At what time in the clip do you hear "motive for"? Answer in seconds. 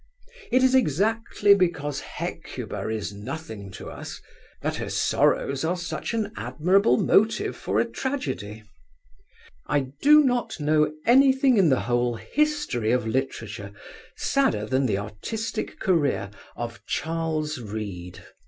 6.97-7.79